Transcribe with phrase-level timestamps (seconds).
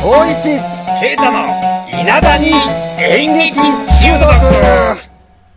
[0.00, 0.58] 正一
[0.98, 1.46] ケイタの
[1.90, 2.48] 稲田に
[2.98, 4.24] 演劇中毒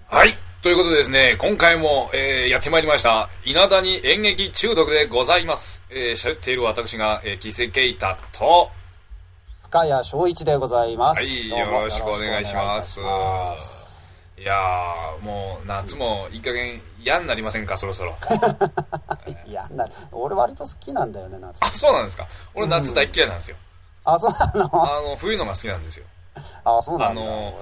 [0.07, 0.35] はい。
[0.61, 5.81] ということでですね、今回も、えーやってまいりました、稲田に演劇中毒でございます。
[5.89, 8.69] えー喋っている私が、えー、キセケイタと、
[9.61, 12.99] 深谷正一でございますはい、よろしくお願いします。
[14.37, 18.13] いやー、もう夏もいい加減嫌になりませんか、そろそろ。
[19.47, 22.27] いやな俺割と好きなんだよね夏あ、そうなんですか。
[22.53, 23.55] 俺夏大っ嫌いなんですよ。
[24.05, 24.69] あそうなの？
[24.83, 26.05] あの、冬のが好きなんですよ。
[26.65, 27.53] あそうなんだ、あの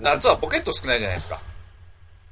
[0.00, 1.40] 夏はポケット少ないじゃないですか。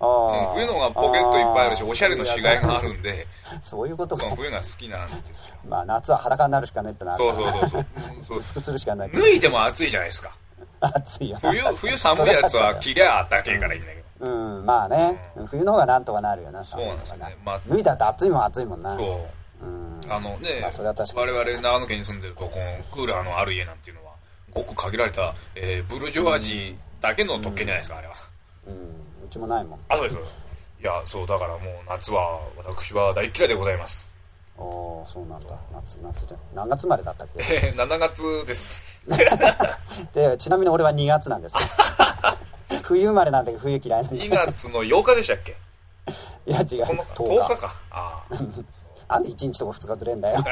[0.00, 0.52] あー。
[0.54, 1.86] 冬の方がポケットいっぱいあるし、ー。
[1.86, 3.26] おしゃれのしがいがあるんで、
[3.60, 5.56] そういうことか冬が好きなんですよ。
[5.68, 7.86] まあ夏は裸になるしかねってなるそうそうそう
[8.22, 8.38] そう。
[8.38, 9.10] 薄くするしかない。
[9.10, 10.32] 脱いでも暑いじゃないですか。
[10.80, 11.38] 暑いよ。
[11.40, 14.02] 冬、冬寒いやつは着りゃあったけえからいいんだけど。
[14.26, 14.28] う
[14.62, 16.64] んまあね、冬の方がなんとかなるよな。
[16.64, 17.36] そうなんですよね。
[17.44, 18.96] まあ脱いだって暑いもん暑いもんな。
[18.96, 19.04] そ
[19.62, 19.66] う。
[19.66, 21.30] うんあのね、まあそれは確かに。
[21.32, 24.12] 我々長野県に住んでると、このクーラーのある家なんていうのは、
[24.52, 28.14] ごく限られた、えーブルジョワジーだけの特権じゃないですか、あれは。
[28.66, 28.74] うん。
[28.74, 29.80] うちもないもん。
[29.88, 30.34] あ、そうです、そうです。
[30.82, 34.10] いや、そう、だからもう夏は、私は大嫌いでございます。
[34.58, 35.54] おおそうなんだ。
[35.72, 37.42] 夏夏で何月生まれだったっけ？
[37.42, 38.84] えー7月です。
[40.12, 41.60] でちなみに俺は2月なんですよ。
[42.84, 45.56] 冬生まれなんだけど冬嫌いなん2だ月の8日でしたっけ？
[46.46, 46.86] いや違う。
[46.86, 47.54] この10 10日。
[47.54, 47.74] 日か。
[47.90, 48.34] ああ。
[49.12, 50.42] なんで1日とか2日ずれんだよ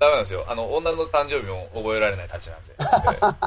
[0.00, 0.46] ダメなんですよ。
[0.48, 2.74] あの、女の誕生日も覚えられないたちなんで。
[2.78, 2.82] え
[3.20, 3.46] ー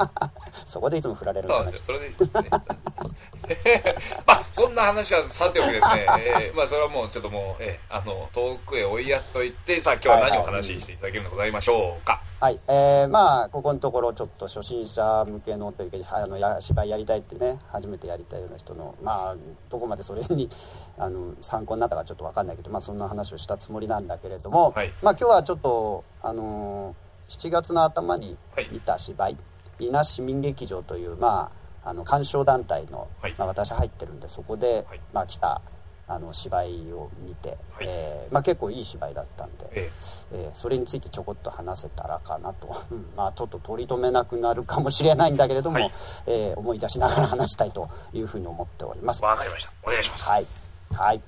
[0.65, 1.81] そこでいつも振られるそうなんですよ。
[1.81, 3.83] それでいいですね。
[4.27, 6.05] まあ、そんな話はさておきですね。
[6.19, 12.21] えーまあ、それはもうちょっともう、えーあの、遠くへ追いやっといて、さあ今日は何をお話ししていただけるのでございましょうか。
[12.43, 19.37] はいえー、まあここのところちょっと初心者向けのというかあのや芝居やりたいってね初めてやりたいような人のまあ
[19.69, 20.49] どこまでそれに
[20.99, 24.91] あの参考になったかちょっと分かんないけど、まあ、そんな話をしたつもりなんだけれども、はい。
[25.01, 26.93] まあ今日はちょっとあのー
[27.29, 28.67] 7月の頭にはい。
[28.69, 29.37] 見た芝居
[29.79, 31.49] 「伊那市民劇場」というま
[31.83, 33.35] ああの鑑賞団体の、はい。
[33.37, 35.01] まあ、私入ってるんでそこで、はい。
[35.13, 35.61] まあ、来た
[36.07, 37.57] あの芝居を見て、はい。
[37.87, 39.69] えーまあ、結構いい芝居だったんで。
[39.73, 39.91] え
[40.33, 40.49] え。
[40.53, 45.91] ーそれについてちょこっと話せたらかなと、う んまあちょっと取り留めなくなるかもしれないんだけれども、はい。
[46.27, 49.21] えー思い出しながら話したいというふうに思っております。
[49.21, 49.71] ー、わかりました。
[49.83, 50.29] お願いします。
[50.29, 50.45] はい。
[50.93, 51.21] はい。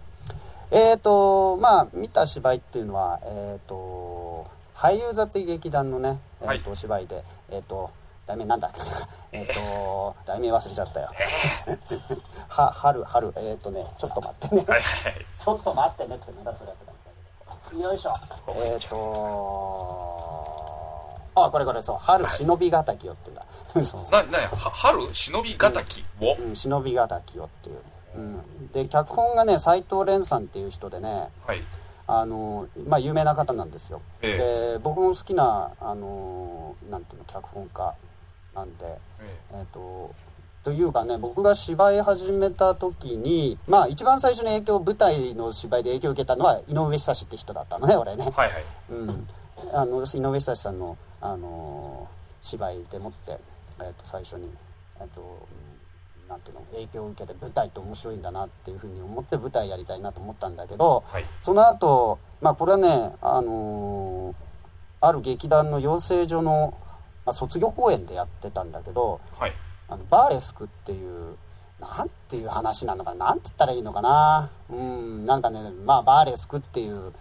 [0.71, 7.91] えーとまあ見た芝居っていうのはえーと俳優座っていう劇団のね、えーとお芝居でえっ、と
[8.27, 8.85] 題名なんだっけな。
[9.31, 11.09] えっと題名忘れちゃったよ。
[12.49, 14.34] は春春えっ、とねちょっと待って。
[14.34, 14.81] ねはいはい。
[14.81, 15.25] はい。
[15.37, 16.91] ちょっと待ってねってまだそれやってた。
[16.91, 17.01] んだ
[17.69, 18.13] けどよいしょ
[18.55, 18.95] えっ、と
[21.37, 21.97] あこれこれそう。
[21.97, 23.45] 春忍び敵よっていうんだ
[23.85, 24.05] そう。
[24.05, 25.13] そうな、な春？
[25.13, 26.05] 忍び敵？
[26.21, 27.81] を、うん、忍び敵よっていう、
[28.15, 31.61] うん、で脚本がね斎藤蓮さんっていう人でねはい。
[32.07, 34.37] あのまあ有名な方なんですよ、え
[34.75, 37.95] で僕も好きなあのなんていうの脚本家
[38.53, 38.99] なんでえ
[39.53, 39.63] え。
[39.63, 40.13] っ、と
[40.65, 48.63] というかね僕が芝居始めた時にまあ一番最初に影響舞台の芝居で影響を受けたのは井上久志って人だったのね俺ねー、はいはい。
[48.89, 49.27] うん、
[49.73, 53.39] あの井上久志さんの、あのー芝居でもって、
[53.79, 54.47] えー、と最初に、
[54.99, 61.25] えーとうんなんていうの影響を受けて舞台って面白いんだなっていうふうに思って舞台やりたいなと思ったんだけど、はい。
[61.41, 66.75] その後まあこれはね、あのーある劇団の養成所の、
[67.25, 69.53] まあ、卒業公演でやってたんだけどはい。
[69.87, 71.35] あのバーレスクっていう
[71.79, 74.49] なんていう話なのかななんて言ったらいいのかな。
[74.69, 77.13] うんなんかねまあバーレスクっていう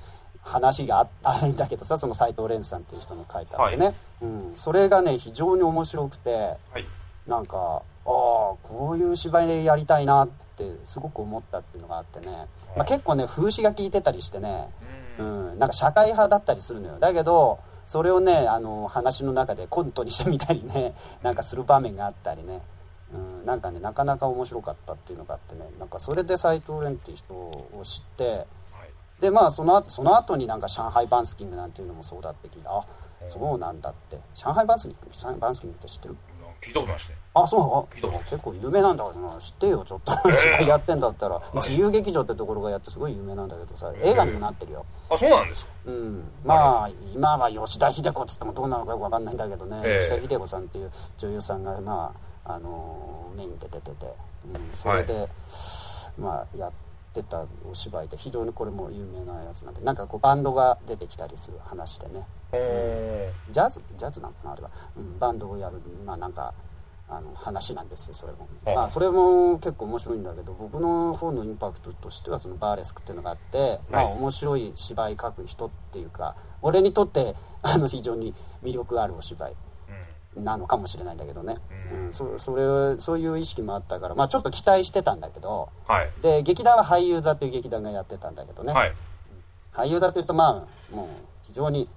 [0.42, 6.86] 話があ あるんだけどさその斎藤蓮さんっていう人の書いたんでね、うん、それがね非常に面白くてはい。
[7.26, 12.46] なんかああこういう芝居でやりたいなってすごく思ったっていうのがあってね、
[12.76, 14.68] まあ、結構ね風刺が効いてたりしてね。
[15.18, 15.22] う。
[15.22, 16.98] うんん、なんか社会派だったりするのよ。
[16.98, 22.62] だけどそれをねあの話の中でコントにしてみたりね なんかする場面があったりね、
[23.12, 25.68] うん、なんかねなかなか面白かったっていうのがあってね。
[25.78, 28.46] なんかそれで斎藤蓮っていう人を知ってはい。
[29.20, 32.84] でまあその後その後になんか上海バンスキングなんていうのもそうだって聞いてあ
[33.28, 34.20] そうなんだって。
[34.34, 36.16] 上海バンスキング上海バンスキングって知ってる？
[36.60, 37.23] 聞いたことないですね。
[37.36, 38.18] あそう聞いたこと。
[38.18, 39.38] ない結構有名なんだからな。
[39.40, 40.12] 知ってよちょっと。
[40.30, 41.42] 芝居 やってんだったら。
[41.54, 44.86] 自由劇場ってところがやってすごい有名なんだけどさ映画にもなってるよ。
[45.10, 45.72] あ、そうなんですか？
[45.86, 50.16] うん、まあ今は吉田秀子っつってもどうなのかよく分かんないんだけどね、ええ。
[50.20, 52.12] 吉田秀子さんっていう女優さんがま
[52.44, 54.14] ああのメインで出てて、
[54.46, 55.28] うん、それで、
[56.16, 56.72] まあやっ
[57.12, 59.80] てたお芝居で非常にこれも有名なやつなんで。
[59.80, 62.24] なんかこうバンドが出てきたりする話でね。
[62.52, 63.82] おジャズ？
[63.96, 65.80] ジャズなのかなあれは、うん、バンドをやる。
[66.06, 66.54] まあなんか
[67.08, 68.48] あの話なんですよそれも。
[68.66, 79.54] あまあそれも結構面白いんだけど僕の方のインパクトとしてはそのバーレスクっていうのがあって、まあ面白い芝居書く人っていうか俺にとってあの非常に魅力あるお芝居
[80.36, 81.56] なのかもしれないんだけどね、
[81.92, 86.10] うん、そそれそういう意識もあったから、まあ、ちょっと期待してたんだけど、はい。
[86.22, 88.92] で劇団は俳優座っていう劇団がやってたんだけどね、はい。
[89.72, 91.08] 俳優座というとまあもう
[91.42, 91.88] 非常に、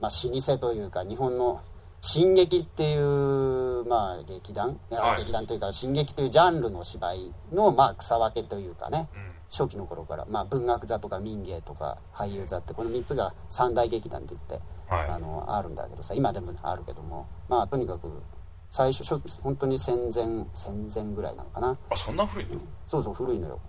[0.00, 1.60] まあ、老舗というか日本の
[2.00, 5.18] 新劇っていう、まあ、劇団、はい。
[5.18, 9.32] 劇団というか新劇というジャンルの芝居の、まあ、草分けというかね、うん。
[9.50, 15.08] 初期の頃から、まあ、文学座とか民芸とか俳優座ってこの3つが三大劇団って言って、はい。
[15.08, 18.22] あのあるんだけどさ今でもあるけどもまあとにかく
[18.70, 21.78] 最初初期本当に戦前戦前ぐらいなのかな。
[21.90, 22.60] あそんな古いの？
[22.86, 23.60] そうそう古いのよ、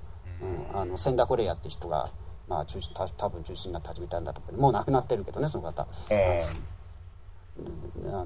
[0.41, 2.09] うん、あの千田コレアって人が、
[2.47, 4.61] まあ、中心た多分中心になって始めたんだと思う。
[4.61, 5.87] もう亡くなってるけどねその方。
[6.11, 6.78] うん
[8.05, 8.25] あの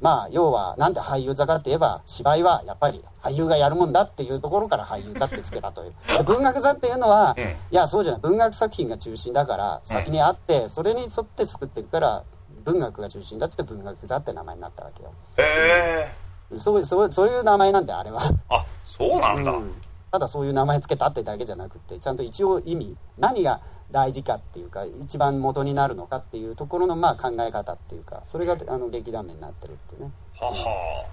[0.00, 5.94] まあ要はなんで俳優座かって言えば芝居はやっぱり俳優がやるもんだっていうところから俳優座ってつけたという。
[6.18, 8.20] で文学座っていうのは、うんいやそうじゃない。
[8.22, 12.22] 文学作品が中心だから先にあって、それに沿って作っていくから
[12.64, 15.10] 文学が中心だっつって文学座って名前になったわけよ。
[15.36, 16.12] へ
[16.52, 16.58] え。
[16.58, 18.20] そうそうそういう名前なんであれは。
[18.48, 19.82] あそうなんだ、うん。
[20.10, 23.60] ただそういう名前つけたってだけじゃなくてちゃんと一応意味何が
[23.90, 30.12] 大事かっていうか一番元になるのかっていうところのまあ考え方っていうかそれがあの劇団名になってるっていうね。
[30.38, 31.06] はは。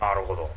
[0.00, 0.48] なるほど。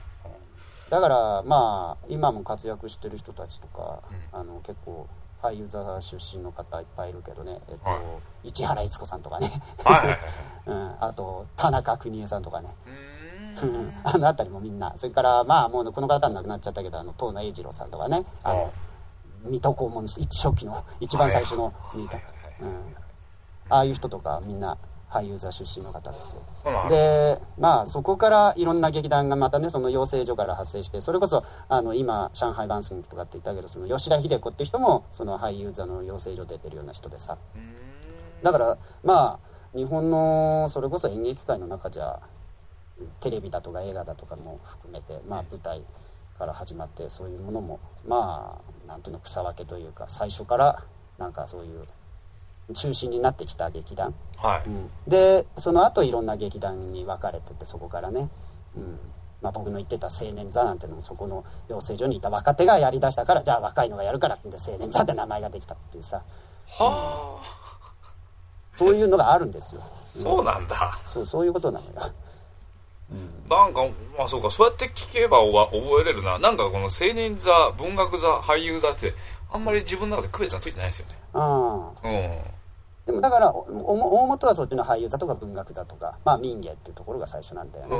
[0.89, 4.01] だからまあ今も活躍してる人たちとか、
[4.31, 5.07] あの結構
[5.41, 7.97] 俳優座出身の方いっぱいいるけどね、えっとは
[8.43, 8.49] い。
[8.49, 9.49] 市原悦子さんとかね、
[9.83, 10.19] はいはいはいはい。
[10.67, 12.69] うん、あと田中邦衛さんとかね。
[14.03, 14.93] あの辺りもみんな。
[14.95, 18.25] それからまあもうこの方は亡くなっちゃったけどあの東野栄二郎さんとかね。
[18.43, 18.71] あの
[19.45, 22.69] 水戸黄門一初期の一番最初の水戸、はいはいはいうん、
[23.69, 24.77] ああいう人とかみんな
[25.09, 26.41] 俳優座出身の方ですよ。
[26.89, 37.37] でまあそこからいろんな劇団がまたねその養成所から発生してそれこそあの今上海バンスンとかって言ったけどその吉田秀子って人もその俳優座の養成所出てるような人でさ。
[38.43, 39.39] だからま
[39.73, 42.19] あ日本のそれこそ演劇界の中じゃ
[43.19, 45.81] テレビだとか映画だとかも含めて、まあ、舞台
[46.37, 50.83] から始まってそういうものもまあなんていうの草分けというか最初から
[51.17, 51.85] なんかそういう
[52.73, 58.29] 中心になってきた劇団、はい、うん、でその後いろんな劇団に分かれててそこからね、
[58.75, 58.99] うん。
[59.41, 66.23] まあ、僕の言ってた青年座なんてのもそこの養成所にいた若手がやりだしたからじゃあ若いのがやるからって青年座って名前ができたっていうさ。
[66.67, 67.65] はあ。
[68.75, 69.81] そういうのがあるんですよ。
[70.05, 70.99] そうなんだ。
[71.03, 72.11] そうそういうことなのよ
[73.49, 73.85] なんか
[74.17, 76.39] まあそうかそうやって聞けば覚えれるな。
[76.39, 79.13] なんかこの青年座文学座俳優座って
[79.51, 81.15] あんまり自分の中で区別がついてないですよね。
[81.33, 82.55] うん。
[83.05, 87.97] でもだから大元はそっちの俳優座とか文学座とか、まあ、民芸っていうところが最初なんだよね、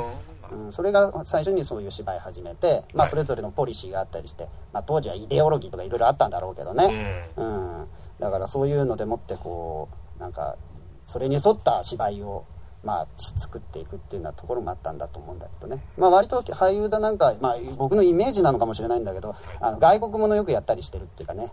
[0.50, 3.10] うん、それが最初にそういう芝居始めて、まあ、はい。
[3.10, 7.86] それぞれのポリシーがあったりして、まあ、当時はイデオロギーとかいろいろあったんだろうけどね、うん。
[8.18, 9.88] だからそういうのでもってこ
[10.18, 10.56] うなんか
[11.04, 12.44] それに沿った芝居を
[12.86, 21.50] まあ作っていくっていうようなところもあったんだと思うんだけどね、まあ、割と俳優座なんか、まあ、僕のイメージなのかもしれないんだけどあの外国ものよくやったりしてるっていうかね。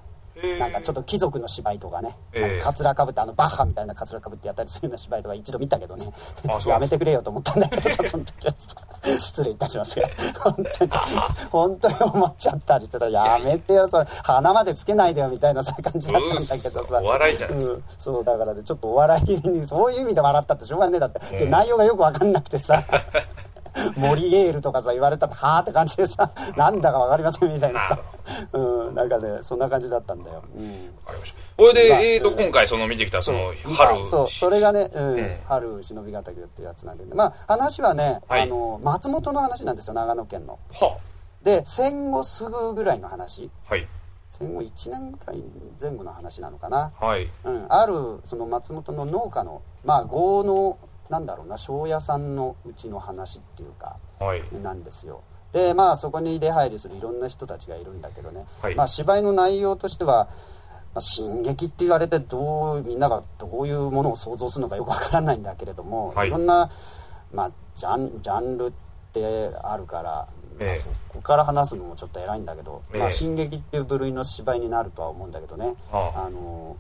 [0.60, 6.06] なんかちょっと貴族の芝居とかね、ええあのカツラかぶってあのバッハみたいなカツラかぶってやったりするような芝居とか一度見たけどね。
[6.68, 8.54] やめてくれよと思ったんだけどさその時は。
[8.57, 8.75] さ
[9.19, 10.06] 失礼いたしますよ。
[10.40, 10.92] 本当に。
[11.51, 14.06] 本当に思っちゃったりしてさ やめてよそれ。
[14.24, 17.00] 鼻までつけないでよみたいなさ感じだったんだけどさ。
[17.01, 17.74] お笑いじゃないですか。
[17.75, 22.84] うん、そうだからねちょっとお笑いにそういう意味で笑ったってしょうがねえだって、で内容がよく分かんなくてさ
[23.98, 28.00] モリエールとかさ言われたってはあって感じでさなんだか分かりませんみたいなさ。
[28.53, 30.65] うんなんかねそんな感じだったんだよ、うん。
[31.06, 33.56] わかりましたこれで、まあえーと今回その見てきたそのうん。
[33.56, 35.15] 春そうそれがね、うん。
[35.15, 35.38] うん。
[35.46, 37.06] 春忍びヶ岳っていうやつなんで。
[37.13, 38.42] まあ話はね、はい。
[38.44, 40.60] あの松本の話なんですよ長野県の。
[40.72, 40.98] は
[41.44, 43.50] で戦後すぐぐらいの話。
[43.68, 43.88] はい。
[44.30, 45.44] 戦後1年ぐらい
[45.80, 46.92] 前後の話なのかな。
[47.00, 47.30] はい。
[47.44, 50.77] うん、あるその松本の農家のまあ豪の
[51.10, 54.41] なんだろうな庄屋さんのうちの話っていうかはい。
[54.62, 55.22] なんですよ。
[55.51, 58.75] でまあそこに出入りするいろんな人たちがいるんだけどね、はい。
[58.75, 60.27] まあ、芝居の内容としては、
[60.95, 66.27] まあ、進撃って言われてどうみんながどういうものを想像するのかよくわからないんだけれども、はい。
[66.27, 66.72] いろんな、
[67.31, 68.72] まあ、ジャンジャンルっ
[69.12, 70.27] てあるから、まあ、
[70.60, 73.00] ええそこから話すのもちょっと偉いんだけど、ええ。
[73.01, 76.25] まあ、進撃っていう部類の芝居になるとは思うんだけどね、はあ。
[76.25, 76.77] あの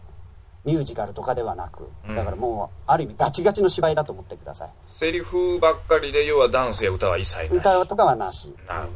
[0.65, 2.15] ミュージカルとかではなくうん。
[2.15, 4.69] だからもうある意味ガチガチの芝居だと思ってください。
[4.87, 7.57] セリフばっかりで要はダンスや歌は一切なし。
[7.57, 8.53] 歌とかはなし。
[8.67, 8.93] なるほど。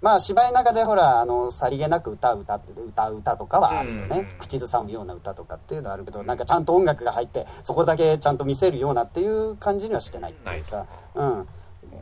[0.00, 4.38] まあ芝居の中でほらあのさりげなく歌う歌って歌う歌とかはあるよね、うん。
[4.38, 11.48] 口ずさむような歌とかっていうのはあるけどなんかちゃんと音楽が入ってそこだけちゃんと見せるようなっていう感じにはしてないっていうさうん。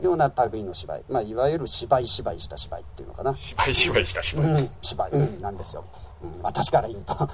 [0.03, 3.37] ような類の芝居、まあ、いわゆる芝居芝居した芝居っていうのかな。
[3.37, 4.71] 芝居芝居した芝居、うん。
[4.81, 5.85] 芝居、うん、なんですよ、
[6.23, 7.29] うん、私から言うと、うん、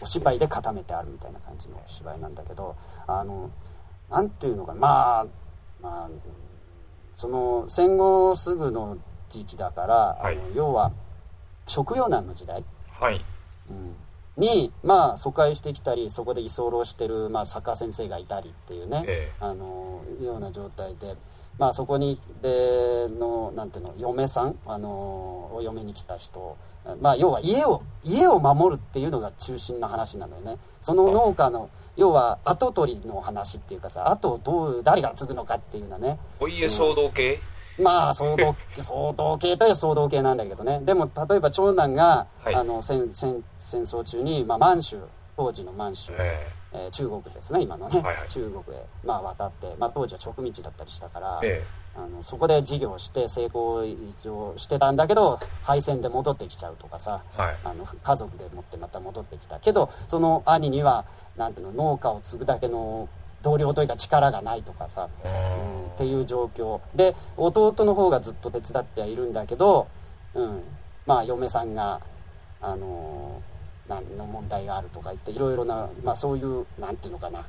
[0.00, 2.76] お芝居で固めてあるみたいな感じの芝居なんだけど
[3.06, 3.50] あの
[4.10, 4.80] なんていうのかな。
[4.80, 5.26] まあ
[5.80, 6.10] まあ
[7.16, 8.96] その戦後すぐの
[9.28, 10.36] 時期だから、はい。
[10.36, 10.92] あの要は
[11.66, 13.24] 食糧難の時代、はい。
[13.68, 13.96] うん。
[14.36, 19.32] にまあ疎開してきたりそこで居候してる、まあ、サッカー先生がいたりっていうね、ええ。
[19.40, 21.16] あのような状態で、
[21.58, 26.56] まあ、そこにでのなんていうの嫁さんあのお嫁に来た人、
[26.96, 30.56] まあ、要は家を家を守るっていうのが中心の話なのよね。
[30.80, 36.18] その農家の要は跡取りの話っていうかさ後をどう誰が継ぐのかっていうのはね。
[36.40, 37.40] お家騒動系、
[37.82, 40.80] まあ騒動騒動系といえば騒動系なんだけどね。
[40.84, 42.54] でも例えば長男が、はい。
[42.54, 44.98] あの戦戦戦争中に、まあ、満州
[45.36, 46.58] 当時の満州、ええ。
[46.72, 48.28] ー中国ですね今のね、はいはい。
[48.28, 51.64] 中国へ、まあ、渡って、まあ、当時は植道だったりしたから、え
[51.98, 57.56] あのそこで事業をして成功一応してたんだけど敗戦で戻ってきちゃうとかさ、はい。
[57.64, 61.04] あの家族でもってまた戻ってきたけどその兄には
[61.36, 63.08] なんていうの農家を継ぐだけの
[63.42, 65.86] 同僚というか力がないとかさ、えうん。
[65.86, 66.80] っていう状況。
[66.94, 69.88] で弟の方がずっと手伝ってはいるんだけど、
[70.34, 70.62] うん、
[71.04, 72.00] まあ嫁さんが
[72.60, 73.42] あの
[73.88, 77.46] 何の問題があるとか言っていろいろな、まあ、そういうなんていうのかな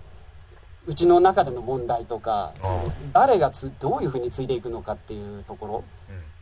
[0.89, 5.83] うちの中での問題とかその誰がつどういうふうに継いでいくのかっていうところ、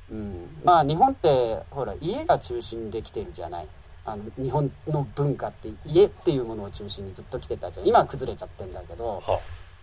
[0.09, 3.67] うん、まあ日本ってほら家が中心にできてるじゃない？
[4.05, 7.87] あの日本の文化って家っていうものを中心にずっと来てたじゃん。
[7.87, 9.39] 今は崩れちゃってんだけど、は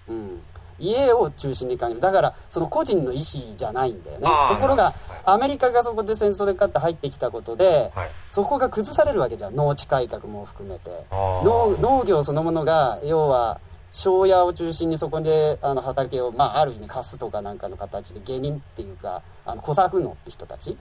[0.09, 0.40] うん、
[0.78, 2.00] 家を中心に考える。
[2.00, 4.26] だからその個人の意思じゃないんだよね。
[4.49, 4.94] ところが
[5.26, 8.11] アメリカがそこで戦争で勝って入ってきたことで、はい。
[8.30, 9.54] そこが崩されるわけじゃん。
[9.54, 10.90] 農地改革も含めて。
[11.12, 13.61] 農農業そのものが要は
[13.95, 20.77] 庄屋を中心にそこであの畑を、まあ、ある意味貸すとかなんかの形で芸人っていうかあの小作農って人たち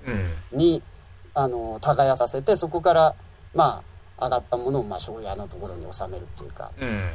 [0.52, 0.58] うん。
[0.58, 0.82] に
[1.36, 3.16] あの耕させてそこから
[3.54, 3.84] ま
[4.18, 6.72] あ上がったものをまあ庄屋のところに収めるっていうか。
[6.82, 6.90] うん。
[6.90, 7.08] うん、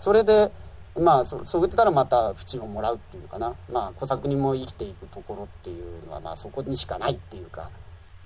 [0.00, 0.50] それで
[0.98, 3.54] まあそそこからまた縁をもらうっていうのかな。
[3.70, 7.70] まあ小作人も生きていくところっていうのはまあそこにしかないっていうか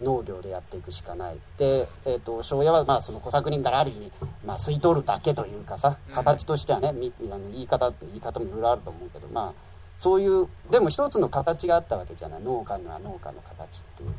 [0.01, 1.39] 農業でやっていくしかない。
[1.59, 4.13] で、えー、と庄屋はまあその小作人からある意味、
[4.45, 9.71] まあ、吸い取るだけというかさ形としてはね、みあの言い方言い方もいろいろあると思うけどまあ
[10.01, 12.41] そういうでも一つの形があったわけじゃない。
[12.41, 14.09] 農家には農家の形っていう。
[14.09, 14.15] うん。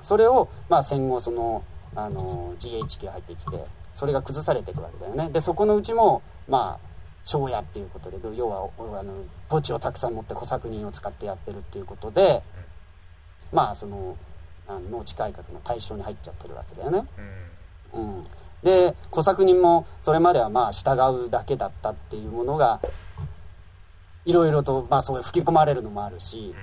[0.00, 1.64] それを、まあ、戦後その
[1.96, 5.30] あの GHQ 入ってきてそれが崩されていくわけだよね。
[5.30, 6.88] でそこのうちもまあ
[7.24, 9.14] 庄屋っていうことで要はおあの
[9.48, 12.42] 墓地をたくさん持って小作人を使ってやってるっていうことで
[13.52, 14.16] まあその
[14.68, 17.04] あの農地改革の対象に入っちゃってるわけだよね。
[17.92, 18.16] うん。
[18.16, 18.24] うん、
[18.64, 22.80] で小作人もそれまではまあ従うだけだったっていうものが
[24.24, 26.54] いろいろとまあそういう吹き込まれるのもあるし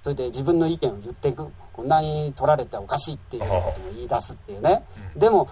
[0.00, 4.84] それで自分の意見を言っていくこんなに取られてはおかしいっていうことも言い出すっていうね。
[5.16, 5.48] でも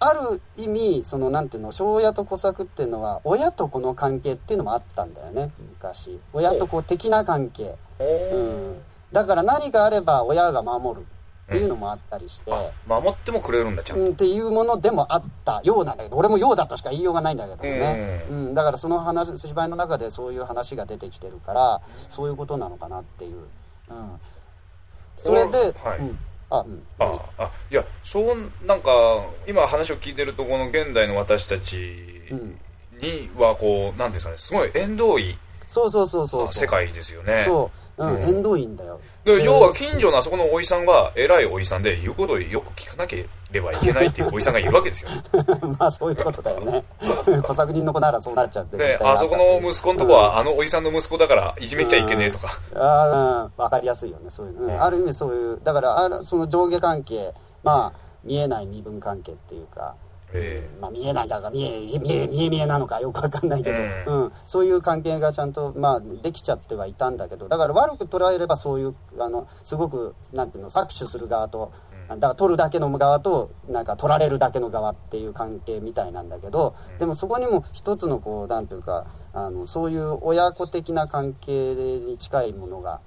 [0.00, 6.20] ある意味そのなんていうの庄屋と小作っていうのは親と子の関係っていうのもあったんだよね昔。
[6.32, 8.76] 親と子的な関係、うん、
[9.10, 11.06] だから何かあれば親が守る
[11.48, 12.52] っていうのもあったりして、
[12.86, 18.54] 守ってもくれるんだちゃんと、うん、っていうものでもあったようなんだけど俺もようだとしか言いようがないんだけどもね、うん。
[18.54, 23.38] だからその話芝居の中でそういう話が出てきてるからそういうことなのかなっていう、
[23.88, 24.20] うん、
[25.16, 25.98] それで、はい。
[26.00, 26.18] うん、
[26.50, 26.82] あうん。
[26.98, 28.36] ああいやそう
[28.66, 28.90] なんか
[29.46, 32.58] 今話を聞いてるとこの現代の私たちうん
[33.00, 35.38] にはこうなんていうんですかねすごい縁遠い
[35.68, 36.48] そうそうそうそう。
[36.48, 37.42] 世界ですよね。
[37.44, 38.14] そう、うん。
[38.16, 38.22] うん。
[38.22, 39.00] 縁遠いんだよ。
[39.24, 45.10] で要は近所のあそこのおじさんは偉いおじさんで言うことをよく聞かなければいけないっていうおじさんがいるわけですよ。
[45.78, 46.84] まあそういうことだよね。
[47.44, 52.48] 小作人の子ならそうなっちゃってで絶対あそこの息子のとこはあのおじさんの息子だからいじめちゃいけねえとか。
[52.74, 54.70] ああ分かりやすいよねそういう、うん。
[54.70, 54.82] うん。
[54.82, 59.94] ある意味そういうだからあるその上下関係まあ見えない身分関係っていうか、
[60.32, 63.82] えまあ、見えないだから見え見え見え見えなのかよく分かんないけど、
[64.12, 64.32] ううん。
[64.44, 67.48] そういう関係がちゃんと、まあ、できちゃってはいたんだけど。
[67.48, 71.72] だから悪く捉えればそういうあのすごくなんていうの搾取する側と、
[72.08, 83.00] だから取るだけの側となんか取られるだけの側っていう関係みたいなんだけど、でもそこにも一つのこうなんていうかあのそういう親子的な関係に近いものが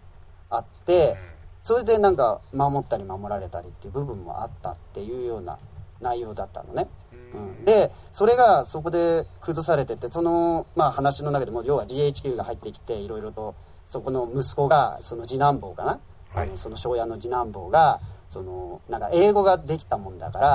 [0.50, 1.18] あって、
[1.62, 5.58] それでなんか守ったり守られたりっていう部分もあったっていうような
[6.00, 6.88] 内容だったのね。
[7.34, 16.00] うん、でそれがそこで崩されててその、まあ、話の中でも要は GHQ が入ってきていろいろとそこの息子がその次男坊かな、
[16.34, 16.48] はい。
[16.48, 20.48] あのその庄屋の次男坊がそのなんか英語ができたもんだから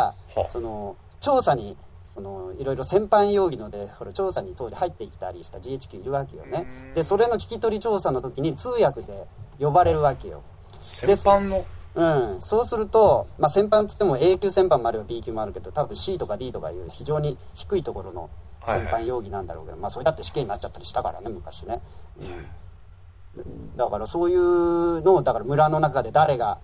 [0.42, 6.66] はその調査にそのいろいろ戦犯容疑のでほら調査に当時入ってきたりした GHQ いるわけよね。
[6.94, 9.26] でそれの聞き取り調査の時に通訳で
[9.58, 10.42] 呼ばれるわけよ。
[10.80, 11.66] 先般の
[11.96, 18.28] うん、そうすると、まあ、戦犯っつっても A 級戦犯もあれば B 級もあるけど多分 C とか D とかいう非常に低いところの
[18.66, 21.80] 戦犯容疑なんだろうけど、まあそれだって死刑になっちゃったりしたからね昔ね、
[22.20, 23.76] うん。
[23.76, 26.58] だからそういうのをだから村の中で誰が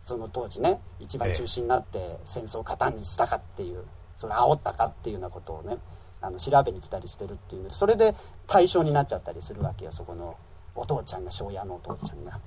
[0.00, 3.84] その当時ね一番中心になって戦争を加担にしたかっていう
[4.16, 5.76] それ煽ったかっていうようなことをね
[6.22, 8.14] あの調べに来たりしてるっていうそれで
[8.46, 10.36] 対象になっちゃったりするわけよそこの
[10.74, 12.40] お父ちゃんが庄屋のお父ちゃんが。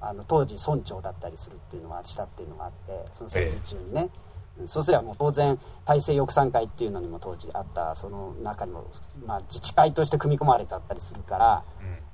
[0.00, 4.10] あの当時村長だったりするっていうのがしたっていうのがあってその戦時中にね、
[4.58, 8.86] ええ、そうすればもう当然体制抑散会っていうのにも当時あったその中にも、
[9.26, 11.64] まあ、自治会として組み込まれちゃったりするから、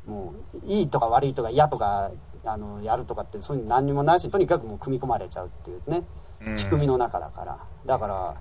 [0.06, 2.10] うん、もういいとか悪いとか嫌とか
[2.44, 6.04] あのやるとかってそういうの何にもないしとにかくもう組み込まれちゃうっていうね
[6.54, 7.58] 仕組みの中だから。
[7.86, 8.36] だから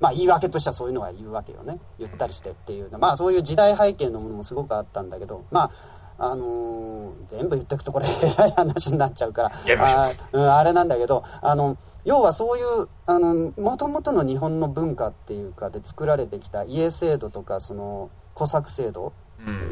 [0.00, 1.78] まあ言い訳としてはそういうのは言うわけよね。
[1.98, 5.70] 言ったりしてっていうまあそういう時代背景のものもすごくあったんだけどまあ
[6.18, 9.52] あのー、全部言ってくとこれえらい話になっちゃうから。
[9.80, 19.12] あ,、うん、あれなんだけどあの要はそういうあの元々の日本の文化っていうかで作られてきた家制度とかその小作制度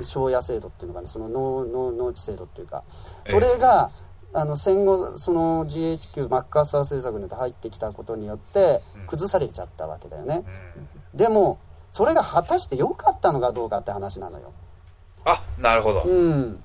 [0.00, 2.84] 庄屋制度っていうのがねその農農農地制度っていうか。
[3.26, 3.90] それが、
[4.34, 10.42] あの戦後その GHQ マッカーサー政策によって入ってきたことによって崩されちゃったわけだよね、
[11.14, 11.58] でも
[11.90, 14.54] それが果たして良かったのかどうかって話なのよ
[15.24, 16.02] あなるほど。
[16.02, 16.62] うん。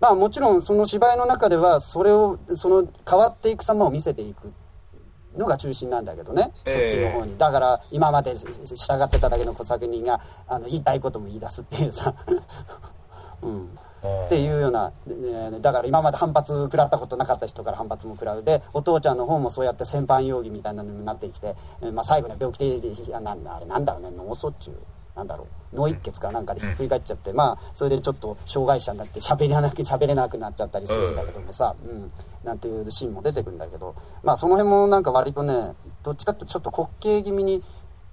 [0.00, 4.52] まあもちろんその芝居の中ではそれをその変わっていく様を見せていく
[5.36, 7.36] のが中心なんだけどね、えー、そっちの方に。
[7.38, 8.44] だから今まで従
[9.02, 12.14] ってただけの小作人があの言いたいことも言い出すっていうさ。
[13.42, 13.78] うん。
[14.26, 14.92] っていうような、
[15.60, 18.42] だから今まで反発食らったことなかった人から反発も食らう。
[18.42, 21.56] でお父ちゃんの方もそうやって戦犯容疑みたいなのになってきて、
[21.92, 24.10] まあ、最後には病気でなんあれなんだろうね。
[24.14, 24.72] 脳卒中
[25.16, 32.10] なんだろう脳一血かなんかでひっくり返っちゃって、まあそれでちょっと障害者になって喋れなく喋れなくなっちゃったりするんだけどもさ、うん、
[32.44, 37.62] なんていうシーンも出てくるんだけどまあその辺もなんか割とねどっちかっていうとちょっと滑稽気味に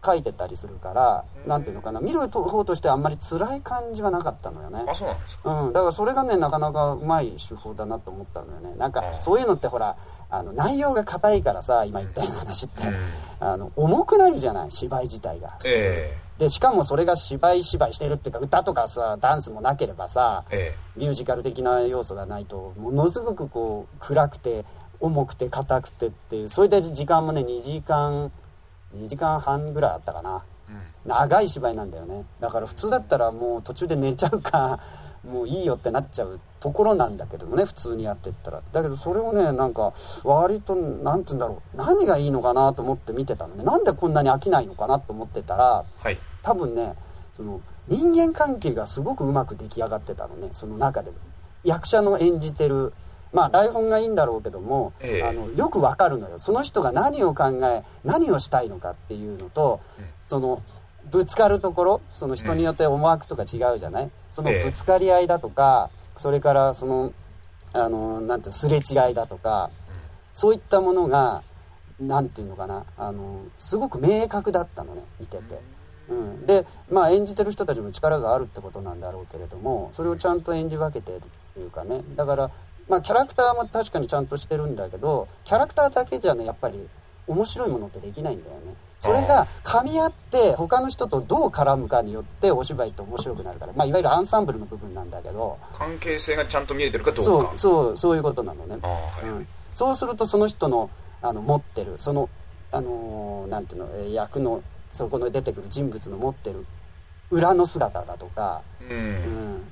[0.03, 4.83] 書いてたりするから何ていうのかな見る方としてあんまり辛い感じはなかったのよね。
[4.87, 8.75] あそうなんですか、うん、だからそれがねなかなかうまい手法だなと思ったのよね。
[8.77, 9.97] なんかそういうのってほら
[10.31, 12.81] あの内容が硬いからさ今言ったような話って、
[13.39, 15.57] あの重くなるじゃない芝居自体が。
[15.65, 24.65] えーでしかもそれが芝居芝居してるっていうか歌とかさダンスもなければさ、ええ、ミュージカル的な要素がないとものすごくこう暗くて
[24.99, 28.31] 重くて硬くてっていうそれで時間もね2時間
[28.95, 32.25] 2時間半ぐらいあったかな、うん、長い芝居なんだよね。
[32.39, 34.79] だから普通だったらもう途中で寝ちゃうか
[35.23, 38.63] もういいよってなっちゃうところなんだけどもね普通にやってったら。
[38.71, 41.77] だけどそれをねなんか割と何て言うんだろう。
[41.77, 43.63] 何がいいのかなと思って見てたのね。
[43.63, 46.95] なんでこんなに飽きないのかなと思ってたら、はい、多分ね
[47.33, 51.11] その人間関係がすごくうまく出来上がってたのねその中で。
[51.63, 52.93] 役者の演じてる
[53.33, 56.37] まあ台本がいいんだろうけども、ええ、あのよくわかるのよ。
[56.37, 60.61] その人が何を考え何をしたいのかっていうのと、うん、その
[61.09, 67.13] ぶつかるところその人によって思惑とか違うじゃない、うん、そのぶつかり合いだとか、え、それからその
[67.73, 69.95] あのなんてすれ違いだとか、うん、
[70.33, 71.41] そういったものが
[72.01, 75.80] 何て言うのかなあのすごく明確だったのね見てて。
[76.11, 81.21] うん、でまあ演じてる人たちも力があるってことなんだろうけれどもそれをちゃんと演じ分けてる
[81.53, 82.01] というかね。
[82.15, 82.51] だから
[82.89, 86.87] まあキャラクターも確かにちゃんとしてるんだけどキャラクターだけじゃねやっぱり
[87.27, 88.75] 面白いものってできないんだよね。
[88.99, 95.57] それが噛み合って他の人とどう絡むかによってお芝居って面白くなるから、まあ、いわゆるアンサンブルの部分なんだけど。
[95.73, 97.49] 関係性がちゃんと見えてるかどうか。
[97.51, 99.27] そうそうそういうことなのね、はい。
[99.27, 100.91] うん、そうするとその人の
[101.23, 102.29] あの持ってるその
[102.71, 106.65] あのー、なんていうの役のそこの出てくる人物の持ってる
[107.29, 109.63] 裏の姿だとか、うん、うん、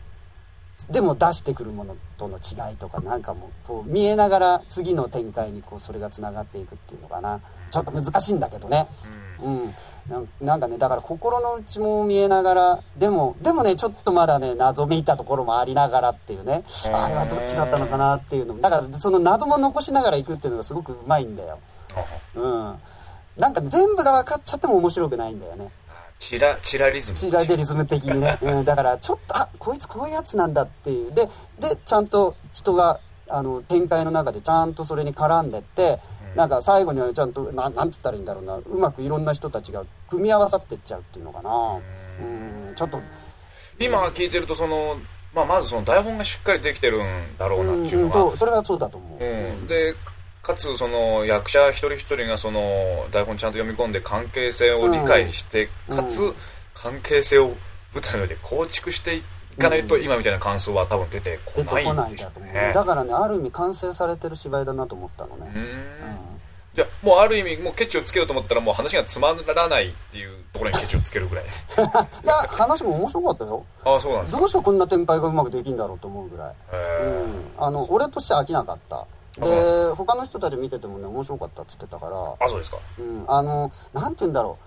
[0.89, 7.41] でも出してくるものとの違いとかなんかもこう見えながら次の展開にこうそれがつながっていくっていうのかな。
[7.71, 8.87] ちょっと難しいんだけどね、
[9.43, 16.63] うん、うん、なんかねだから心の内も見えながらでもでもねちょっとまだね謎めいたところもありながらっていうね。
[16.91, 18.59] あれはどっちだったのかなっていうの。
[18.59, 21.59] だからその謎も残しながらいくっていうのがすごくうまいんだよ。
[22.35, 22.75] うん
[23.39, 25.69] なんか全部が分かっちゃっても面白くないんだよね。
[26.19, 27.17] チラチラリズム。
[27.17, 31.11] チラデリズム的にね、 うん、だからちょっとあこいつこういうやつなんだっていう。
[31.13, 31.27] で
[31.59, 32.99] でちゃんと人が
[33.29, 35.99] あの展開の中でちゃんとそれに絡んでって、
[36.31, 38.57] うん、なんか最後にはちゃんとななんつったらいいんだろうな。
[38.57, 41.79] うまくいろんな人たちが組み合わさってっちゃうっていうのかな。
[42.69, 42.75] うん。
[42.75, 42.99] ちょっと。
[43.79, 44.97] 今聞いてるとその
[45.33, 49.95] まあ、まずその台本がしっかりできてるんだろうなっていうのが、うん、それはそうだと思う、うん、で
[50.41, 56.33] かつその役者一人一人がその台本ちゃんと読み込んで関係性を理解して、うん、かつ
[56.73, 57.55] 関係性を
[57.93, 59.23] 舞台の上で構築してい
[59.59, 62.71] かないと、今みたいな感想は多分出てこないんでしょうね。
[62.73, 71.45] だからねある意味完成されてる芝居だなと思ったのね、うん、いやもうある意味もうケチをつけようと思ったらもう話がつまらないっていうところにケチをつけるぐらい。
[71.45, 71.49] い
[72.25, 73.65] や話も面白かったよ。
[73.83, 74.39] ああそうなんですか。
[74.39, 77.25] どうしてこんな展開がうまくできるんだろうと思うぐらい、へ
[77.57, 79.05] うん、あの俺としては飽きなかった
[79.39, 82.77] で他の人たち見ててもね面白かったっつってたからえあそうですか。
[82.99, 84.57] うん、あのなんて言うんだろ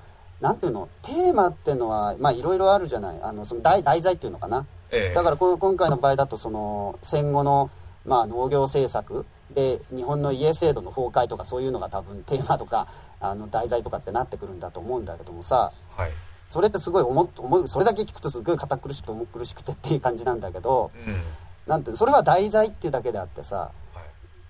[0.40, 0.44] う。
[0.44, 0.88] なんていうの？
[1.02, 3.18] テーマっていうのはまあいろいろあるじゃない。
[3.22, 5.14] あのその題題材っていうのかな、ええ。
[5.14, 7.70] だからこの今回の場合だとその戦後の、
[8.04, 9.24] まあ、農業政策。
[9.54, 12.88] で日本の家制度の崩壊とかそういうのが多分テーマとか
[13.20, 15.72] あの題材とかってなってくるんだと思うんだけどもさ。
[15.96, 16.10] はい。
[16.48, 21.22] それってすごい重重いそれだけ聞くとすごい堅苦しくて重苦しくてっていう感じなんだけどうん。
[21.66, 23.72] なんてそれは題材っていうだけであってさはい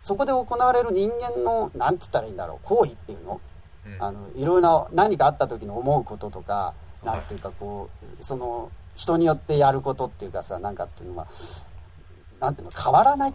[0.02, 3.40] そこで行われる人間のなんつったらいいんだろう行為っていうの？
[3.86, 4.02] うん。
[4.02, 7.06] あのいろいろな何かあった時の思うこととかはい。
[7.06, 11.28] なんていうかこうその人によってやることっていうかさなんかっていうのは
[12.40, 12.72] なんていうの？
[12.72, 13.34] 変わらない？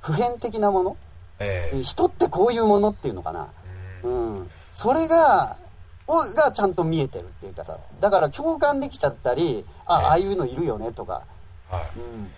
[0.00, 0.96] 普遍的なもの？
[1.40, 1.82] ええ。
[1.82, 3.48] 人ってこういうものっていうのかな？
[4.04, 4.34] うん。
[4.36, 4.50] うん。
[4.70, 5.56] それが
[6.06, 11.24] をがちゃんと見えてるっていうかさだから共感できちゃったりあああいうのいるよねとか。
[11.68, 11.98] はい。
[11.98, 12.30] うん。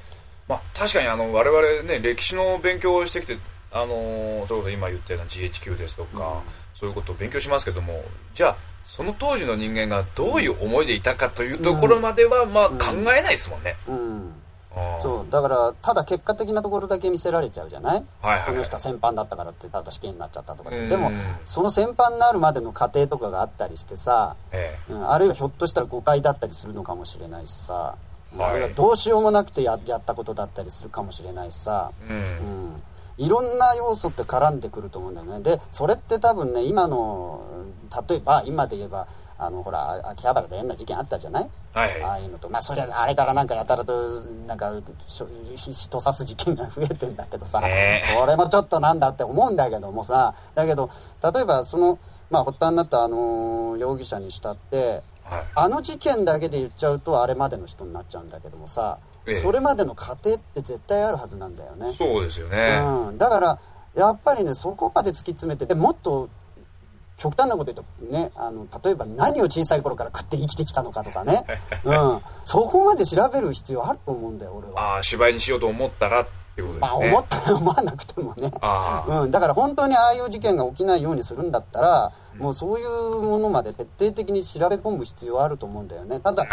[0.48, 3.38] まあ、確かにあの我々ね歴史の勉強をしてきて
[3.72, 6.40] あのーそれこそ今言ったような GHQ ですとか、うん。
[6.74, 8.02] そういうことを勉強しますけども
[8.34, 14.32] じゃあその当時の人間がどういう思いでいたかというところまでは、まあうん考えないですもんね、うん。
[15.00, 15.30] そう。
[15.30, 18.04] だからただ結果的なところだけ見せられちゃうじゃない？
[18.22, 18.46] はいはいはい。
[18.50, 21.10] この人は戦犯だったからってただ死刑になっちゃったとかでも
[21.44, 28.50] その戦犯になるまでの過程とかがあったりしてさ、えうん、あるいはひょっとしたら誤解だったりするのかもしれないしさ、はい。
[28.50, 32.68] あるいはどうしようもなくてややったことだったりするかもしれないしさ、えうん。
[32.68, 32.82] うん、
[33.20, 35.40] いろんな要素って絡んでくると思うんだよね。
[35.40, 37.42] でそれって多分ね今の
[38.08, 39.06] 例えば今で言えば
[39.38, 41.50] あのほらあ秋葉原で変な事件あったじゃない？
[41.74, 42.02] はいはい。
[42.02, 42.48] ああいうのと。
[42.48, 44.72] まあそれあれからなんかやたらとなんか
[45.06, 48.16] 人刺す事件が増えてんだけどさ、ねえ。
[48.18, 50.34] それもちょっとなんだって思うんだけどもさ。
[50.54, 50.90] だけど
[51.22, 51.98] 例えばその
[52.30, 55.44] まあ発端になったあの容疑者にしたってはい。
[55.54, 59.34] あの事件だけで言っちゃうとあれまでの人になっちゃうんだけどもさ、ええ。
[59.34, 61.92] それまでの過程って絶対あるはずなんだよね。
[61.92, 63.58] そうですよね、うん、だから
[63.94, 66.28] やっぱりねそこまで突き詰めてでもっと
[67.18, 71.44] 極端なこと言うとねあの例えば何を小さい頃から食って生きてきたのかとかね、
[71.84, 74.94] うん、そこまで調べる必要あると思うんだよ俺は。
[74.94, 78.50] ああ芝居にしようと思ったらっていうことですね、まあ思ったら思わなくてもね。
[79.08, 86.20] うん、だから本当にああいう事件が起きないようにするんだったら、もうそういうものまで徹底的に調べ込む必要はあると思うんだよね。
[86.20, 86.46] ただ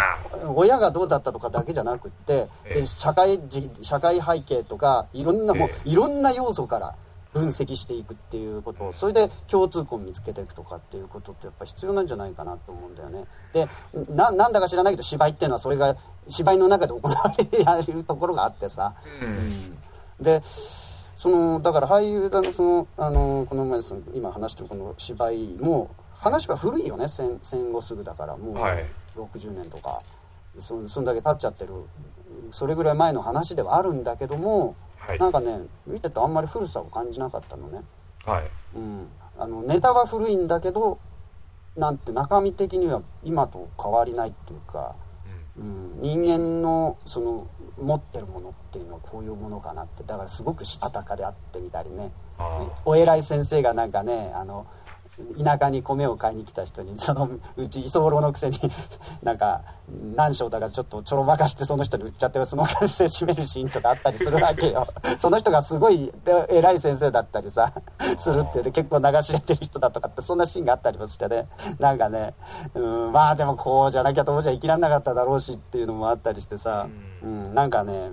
[0.56, 2.74] 親がどうだったとかだけじゃなくってええ。
[2.82, 6.96] で社会じ社会背景とかいろんなもうえいろんな要素から
[7.34, 8.92] 分析していくっていうこと。
[8.94, 13.26] それで共通項を見つけていくとかっていうことってやっぱ必要なんじゃないかなと思うんだよね。
[13.54, 13.68] で
[14.10, 15.96] ななんだか知らないけど芝居っていうのはそれが
[16.28, 19.78] 芝居の中で行われやるところがあってさ、うん
[20.20, 27.08] でそのだから俳優だのそのあのこの前その今話してるこの芝居も話は古いよね。
[27.08, 28.86] 戦戦後すぐだからもうはい。
[29.16, 30.02] 60年とか、
[30.60, 31.74] そそんだけ経っちゃってる。
[32.52, 35.20] それぐらい前の話ではあるんだけども、はい。
[35.20, 37.82] なんかね見ててあんまり古さを感じなかったのね、
[38.26, 38.44] はい。
[38.76, 41.00] うん、あのネタは古いんだけど
[41.76, 44.96] なんて中身的には今と変わりないっていうか、
[45.58, 47.48] うん、人間のその
[47.80, 52.12] 持ってるものっていうのはこういうものかなってだからすごくしたたかであってみたりね。
[52.86, 54.68] お偉い先生がなんかねあの
[55.44, 58.58] 田舎に米を買いに来た人にそのうち居候のくせに
[59.24, 59.64] なんか
[60.16, 64.86] 何章だかちょっとちょろまかしてその人に売っちゃってそのお金で締めるシーンとかあったりするわけよ。
[65.18, 67.72] その人がすごいで偉い先生だったりさ
[68.18, 71.48] するってで結構流し入れてる人だとかってそんなシーンがあったりもしてね。
[71.80, 72.36] なんかね
[72.76, 78.12] うんまあでもこうじゃなきゃ当時は生きられなかっただろうしっていうのもあったりしてさ、うん、なんかね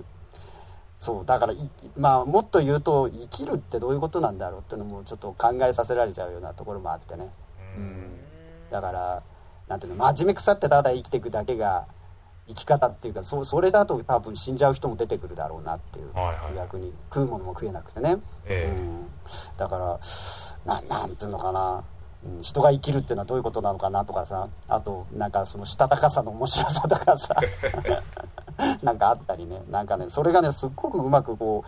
[0.97, 1.57] そうだからい
[1.97, 7.29] まあもっと言うと生きるってどういうことなんだろうっていうのもちょっと考えさせられちゃうようなところもあってね、
[7.77, 8.07] うん、
[8.71, 9.23] だから
[9.67, 11.85] なんていうの真面目腐ってただ生きていくだけが
[12.47, 16.55] 生き方っていうかそそれだと多分死んじゃう人も出てくるだろうなっていう、はいはい。
[16.55, 18.79] 逆に食うものも食えなくてね、ええ。
[18.79, 19.07] うん、
[19.57, 19.99] だから
[20.65, 21.77] ななんていうのかな。
[21.77, 24.49] うん人が生きるっていうのはどういうことなのかなとかさ。
[24.67, 27.35] あとなんかそのしたたかさの面白さとかさ
[28.83, 29.63] なんかあったりね。
[29.69, 31.63] なんかねそれがねすっごくうまくこ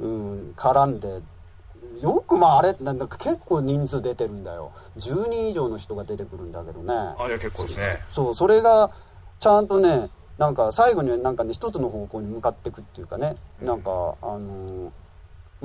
[0.00, 1.22] う、うん、絡んで
[2.00, 4.72] よくまああれなんだか結構人数出てるんだよ。
[4.98, 6.92] 10人以上の人が出てくるんだけどね。
[6.94, 8.04] あじゃあ結構ですね。
[8.10, 8.90] そうそれが
[9.40, 13.36] ちゃんとねなんか最後になんかね一つの方向に向かっていくっていうかね。
[13.62, 14.90] なんかあのー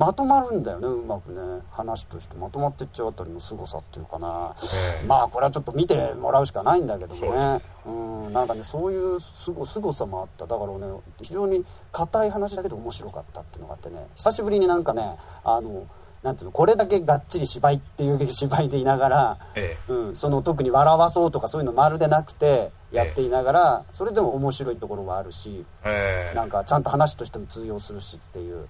[0.02, 1.62] まとまるんだよねうまくね。
[1.70, 2.36] 話として。
[2.36, 5.06] まとまってっちゃうあたりの凄さっていうかな、ええ。
[5.06, 7.60] まあこれはちょっと見てもらうしかないんだけどもね。
[7.86, 7.90] う
[8.30, 8.32] ん。
[8.32, 10.46] なんかねそういうすご凄さもあった。
[10.48, 10.86] だからね
[11.22, 14.08] 非常に硬い話だけど面白かったっていうのがあってね。
[14.16, 15.86] 久しぶりになんかねあの
[16.24, 19.92] なんていうのこれだけがっちり芝居っていう芝居でいながら、ええ。
[19.92, 26.36] うん、その特に笑わそうとかそういうのまるでなくてやっていながら、それでも面白いところはあるしええ。
[26.36, 28.68] なんかちゃんと話としても通用するしっていう、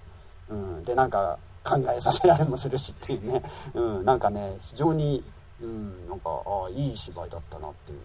[0.53, 3.43] うん、でなんか考えさせられもするしっていうね、
[3.75, 5.23] うん、なんかね非常に、
[5.63, 8.05] うん、なんかああいい芝居だったなっていうね、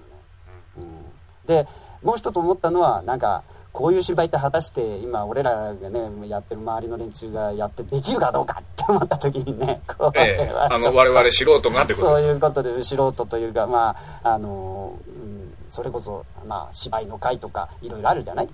[0.77, 1.67] うん、で
[2.03, 3.43] もう一つ思ったのはなんか
[3.77, 10.51] こういう芝居って果たして今俺らがねやってる周りの連中がやってできるかどうかって思った時にね こええ。
[10.51, 15.36] あの我々素人がってことそういうことで素人というかまああの、うん、
[15.69, 18.49] それこそ、まあ、芝居の会とかいろいろあるじゃない？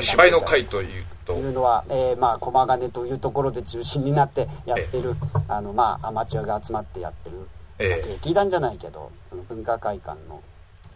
[0.00, 1.34] 芝居の会というと。
[1.34, 5.14] いうのは、えーまあ、駒金というところで中心になってやってる、
[5.48, 10.42] あのまあ、アマチュアが集まってやってる、劇団じゃないけどその文化会館の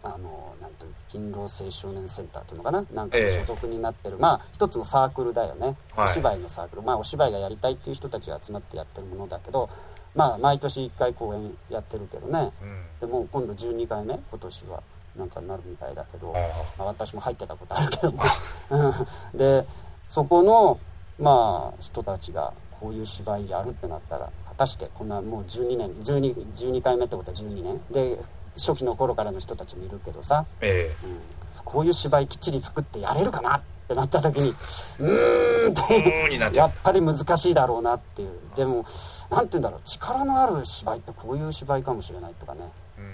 [0.01, 2.85] あのなんていう勤労青少年センターというのかな？
[2.93, 6.05] なんか所属になってる、まあ一つのサークルだよね、はい。
[6.05, 6.83] お芝居のサークル。
[6.83, 9.69] まあお芝居がやりたいっていう人たちが集まってやってるものだけど
[10.15, 13.09] まあ毎年1回公演やってるけどね、うん。
[13.09, 14.13] でもう今度12回目？
[14.13, 14.83] 今年は
[15.17, 16.39] なんかなるみたいだけど、あ
[16.77, 18.23] まあ、私も入ってたことあるけども。
[18.69, 19.37] うん。
[19.37, 19.65] で
[20.03, 20.79] そこの
[21.19, 27.79] まあ人たちがこういう芝居やるってなったら果たしてこんなもう12年 12, 12回目ってことは12年。
[27.91, 28.17] で
[28.55, 31.19] 初期の頃からの人たちもいるけどさ、えうん、
[31.63, 36.57] こういう芝居きっちり作ってやれるかなってなった時にうーんって。
[36.57, 38.29] やっぱり難しいだろうなっていう。
[38.55, 38.85] でも
[39.29, 39.81] 何て言うんだろう。
[39.83, 42.61] 力のある芝居ってこういう芝居かもしれないとかね、
[42.97, 43.05] うん。
[43.05, 43.07] う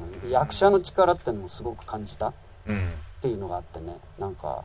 [0.29, 2.29] 役者の力ってのもすごく感じた？
[2.29, 2.33] っ
[2.67, 3.97] うんていうのがあってね。
[4.19, 4.63] なんか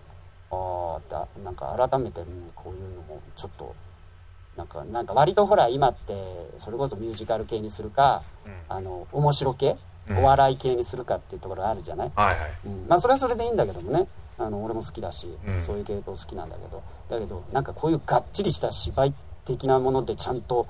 [0.50, 3.74] ああだなんか改めて、うんこういうのもちょっと
[4.56, 6.14] なんかなんか割とほら今って
[6.58, 8.52] それこそミュージカル系にするか、うん。
[8.68, 9.76] あの面白系、
[10.08, 10.18] うん。
[10.18, 12.36] お笑い系にするかっていうところあるじゃない、はいはい。
[12.66, 14.06] うん、まあそれはそれでいいんだけどもね。
[14.38, 15.62] あの俺も好きだし、うん。
[15.62, 16.82] そういう系統好きなんだけど。
[17.08, 19.14] だけどなんかこういうがっちりした芝居
[19.44, 20.66] 的なものでちゃんと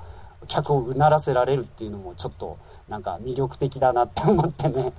[0.48, 4.92] 客をうならせられるっていうのもちょっとなんか魅力的だなって思ってね。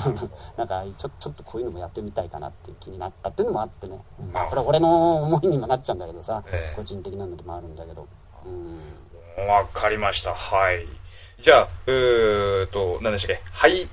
[0.56, 4.02] なんかちょちょっとこういうのもやってみたいかなっていう気になったっていうのもあってね、
[4.32, 6.76] これは俺の思いにもなっちゃうんだけどさ、ええ。
[6.76, 8.06] 個人的なのでもあるんだけど、
[8.46, 10.34] うん、わかりました。
[10.34, 10.86] はい。
[11.40, 13.42] じゃあえーと何でしたっけ？
[13.52, 13.88] 俳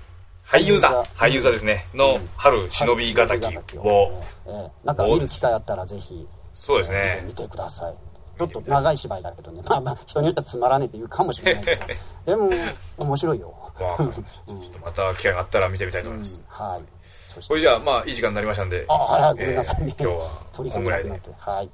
[0.45, 0.87] 俳優座。
[0.89, 1.87] 俳俳優座ですね。
[1.93, 3.83] の春忍びがたきを。
[3.83, 4.23] ええ。
[4.47, 4.71] ええ。
[4.85, 7.23] なんか見る機会あったらぜひそうですね。
[7.25, 7.95] 見てください
[8.47, 9.61] ちょっと長い芝居だけどね。
[9.67, 11.85] まあまあ人によってはつまらねえって言うかもしれないけど。
[12.25, 12.49] でも
[12.97, 13.95] 面白いよ、ちょ
[14.55, 16.43] っとまた機会があったら見てみたいと思います。
[16.47, 17.01] はい。
[17.33, 17.49] そして。
[17.49, 18.85] これじゃあまあいい時間になりましたんで。
[18.87, 21.09] あはいごめんなさいね、えー今日は取りこんぐらいで。
[21.09, 21.21] はい。
[21.39, 21.69] はい。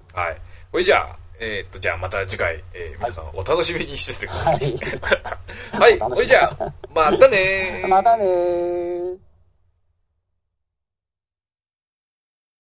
[0.72, 4.56] これじゃあえーっとじゃあまた次回えー皆さんお楽しみにしててください。
[4.56, 6.00] はい。
[6.00, 6.12] はい。
[6.16, 7.88] これじゃあまたねー。
[7.90, 9.27] またねー